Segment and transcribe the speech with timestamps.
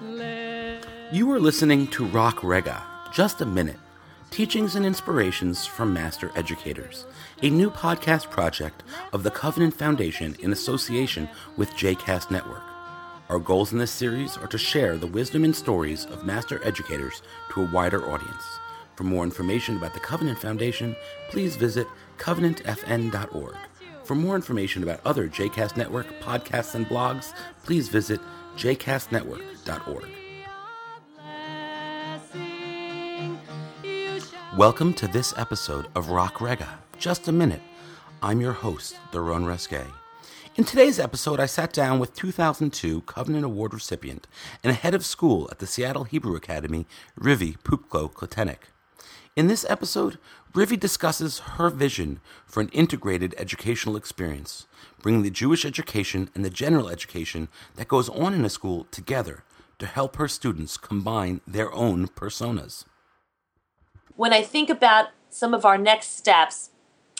[0.00, 3.78] You are listening to Rak Rega, Just a Minute,
[4.30, 7.06] Teachings and Inspirations from Master Educators,
[7.42, 12.62] a new podcast project of the Covenant Foundation in association with JCast Network.
[13.28, 17.20] Our goals in this series are to share the wisdom and stories of master educators
[17.52, 18.44] to a wider audience.
[18.94, 20.94] For more information about the Covenant Foundation,
[21.28, 23.56] please visit covenantfn.org.
[24.04, 28.20] For more information about other JCast Network podcasts and blogs, please visit
[28.58, 30.08] jcastnetwork.org.
[34.56, 37.62] Welcome to this episode of Rak Rega, Just a Minute.
[38.20, 39.86] I'm your host, Darone Ruskay.
[40.56, 44.26] In today's episode, I sat down with 2002 Covenant Award recipient
[44.64, 48.72] and head of school at the Seattle Hebrew Academy, Rivy Poupko Kletenik.
[49.38, 50.18] In this episode,
[50.52, 54.66] Rivy discusses her vision for an integrated educational experience,
[55.00, 59.44] bringing the Jewish education and the general education that goes on in a school together
[59.78, 62.84] to help her students combine their own personas
[64.18, 66.70] when I think about some of our next steps,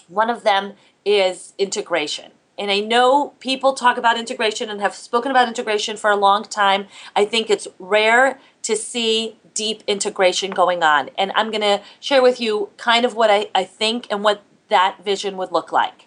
[0.08, 0.72] one of them
[1.04, 2.32] is integration.
[2.58, 6.42] And I know people talk about integration and have spoken about integration for a long
[6.42, 6.88] time.
[7.14, 11.10] I think it's rare to see deep integration going on.
[11.18, 14.42] And I'm going to share with you kind of what I, I think and what
[14.68, 16.06] that vision would look like.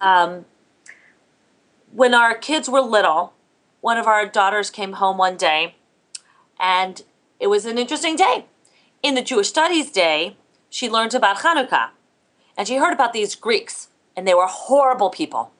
[0.00, 0.44] Um,
[1.90, 3.32] when our kids were little,
[3.80, 5.74] one of our daughters came home one day,
[6.58, 7.02] and
[7.38, 8.44] it was an interesting day
[9.02, 10.36] in the Jewish Studies Day,
[10.68, 11.90] she learned about Hanukkah.
[12.56, 15.52] And she heard about these Greeks, and they were horrible people.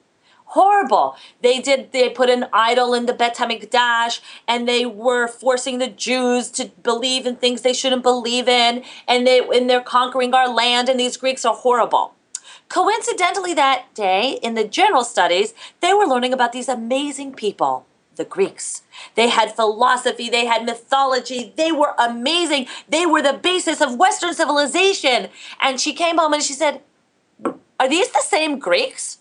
[0.51, 1.15] Horrible.
[1.41, 5.87] They did, they put an idol in the Bet HaMikdash, and they were forcing the
[5.87, 10.49] Jews to believe in things they shouldn't believe in, and, they, and they're conquering our
[10.49, 12.15] land, and these Greeks are horrible.
[12.67, 17.85] Coincidentally, that day, in the general studies, they were learning about these amazing people
[18.17, 18.81] the Greeks.
[19.15, 22.67] They had philosophy, they had mythology, they were amazing.
[22.89, 25.29] They were the basis of Western civilization.
[25.61, 26.81] And she came home and she said,
[27.79, 29.19] Are these the same Greeks?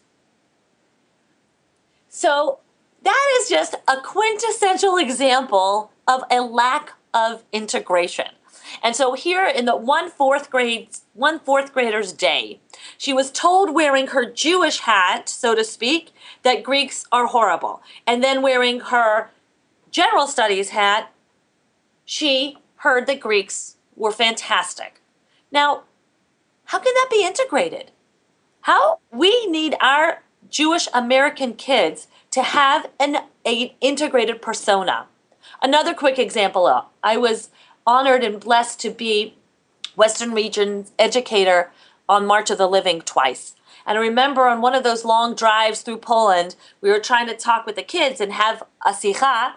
[2.11, 2.59] So
[3.03, 8.27] that is just a quintessential example of a lack of integration.
[8.83, 12.61] And so here in the one fourth grade, one fourth grader's day,
[12.99, 16.11] she was told wearing her Jewish hat, so to speak,
[16.43, 17.81] that Greeks are horrible.
[18.07, 19.31] And then wearing her
[19.91, 21.13] general studies hat,
[22.05, 25.01] she heard that Greeks were fantastic.
[25.53, 25.85] Now,
[26.65, 27.93] how can that be integrated?
[28.63, 35.07] How we need our Jewish American kids to have an, an integrated persona.
[35.63, 37.51] Another quick example uh, I was
[37.87, 39.35] honored and blessed to be
[39.97, 41.71] Western Region educator
[42.09, 43.55] on March of the Living twice.
[43.87, 47.37] And I remember on one of those long drives through Poland, we were trying to
[47.37, 49.53] talk with the kids and have a sicha.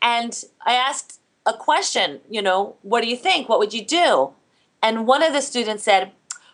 [0.00, 3.48] And I asked a question, you know, what do you think?
[3.48, 4.30] What would you do?
[4.82, 6.12] And one of the students said,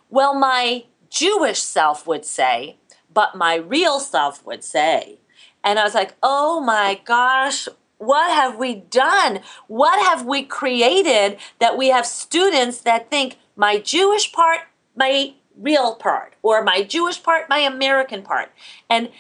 [0.09, 2.77] well, my Jewish self would say,
[3.14, 5.19] but my real self would say.
[5.62, 9.41] And I was like, oh my gosh, what have we done?
[9.66, 14.60] What have we created that we have students that think my Jewish part,
[14.94, 18.52] my real part, or my Jewish part, my American part?
[18.91, 19.10] And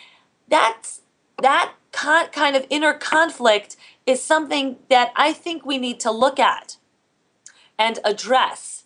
[0.48, 1.00] that's
[1.40, 6.76] that kind of inner conflict is something that I think we need to look at
[7.78, 8.84] and address.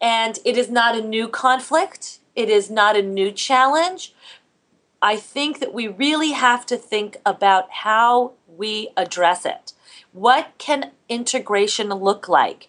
[0.00, 2.20] And it is not a new conflict.
[2.34, 4.14] It is not a new challenge.
[5.00, 9.72] I think that we really have to think about how we address it.
[10.12, 12.68] What can integration look like?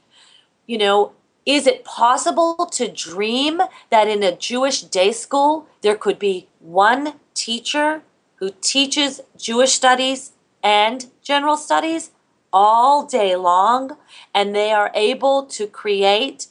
[0.67, 1.13] You know,
[1.45, 7.13] is it possible to dream that in a Jewish day school there could be one
[7.33, 8.03] teacher
[8.35, 12.11] who teaches Jewish studies and general studies
[12.53, 13.97] all day long
[14.33, 16.47] and they are able to create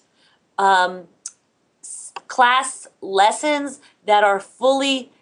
[0.58, 1.04] um,
[2.26, 5.12] class lessons that are fully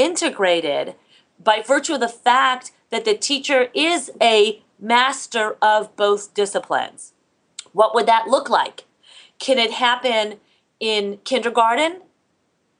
[0.00, 0.94] integrated
[1.42, 7.12] by virtue of the fact that the teacher is a master of both disciplines.
[7.72, 8.86] What would that look like?
[9.38, 10.40] Can it happen
[10.80, 12.00] in kindergarten?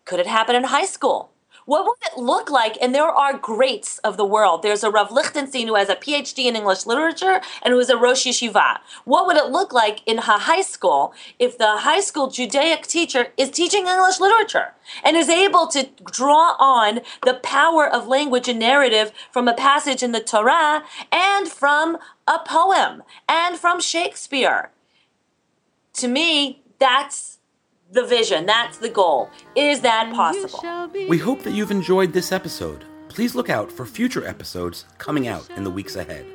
[0.05, 1.31] Could it happen in high school?
[1.67, 2.77] What would it look like?
[2.81, 4.63] And there are greats of the world.
[4.63, 7.97] There's a Rav Lichtenstein who has a PhD in English literature and who is a
[7.97, 8.79] Rosh Yeshiva.
[9.05, 13.29] What would it look like in a high school if the high school Judaic teacher
[13.37, 14.75] is teaching English literature
[15.05, 20.03] and is able to draw on the power of language and narrative from a passage
[20.03, 24.71] in the Torah and from a poem and from Shakespeare?
[25.95, 27.40] To me, that's
[27.91, 28.47] the vision.
[28.47, 29.31] That's the goal.
[29.57, 30.89] Is that possible?
[31.09, 32.85] We hope that you've enjoyed this episode.
[33.09, 36.27] Please look out for future episodes coming out in the weeks ahead.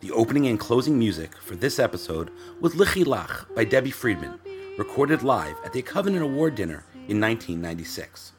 [0.00, 2.30] The opening and closing music for this episode
[2.60, 4.38] was L'chi Lach by Debbie Friedman,
[4.76, 8.32] recorded live at the Covenant Award dinner in 1996.